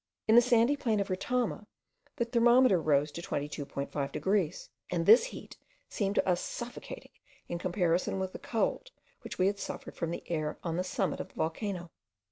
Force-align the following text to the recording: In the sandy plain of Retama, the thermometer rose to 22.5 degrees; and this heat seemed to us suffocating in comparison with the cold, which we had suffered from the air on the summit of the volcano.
In 0.27 0.33
the 0.33 0.41
sandy 0.41 0.75
plain 0.75 0.99
of 0.99 1.09
Retama, 1.09 1.67
the 2.15 2.25
thermometer 2.25 2.81
rose 2.81 3.11
to 3.11 3.21
22.5 3.21 4.11
degrees; 4.11 4.71
and 4.89 5.05
this 5.05 5.25
heat 5.25 5.57
seemed 5.89 6.15
to 6.15 6.27
us 6.27 6.41
suffocating 6.41 7.11
in 7.47 7.59
comparison 7.59 8.17
with 8.19 8.33
the 8.33 8.39
cold, 8.39 8.89
which 9.21 9.37
we 9.37 9.45
had 9.45 9.59
suffered 9.59 9.95
from 9.95 10.09
the 10.09 10.23
air 10.25 10.57
on 10.63 10.75
the 10.75 10.83
summit 10.83 11.19
of 11.19 11.27
the 11.27 11.35
volcano. 11.35 11.91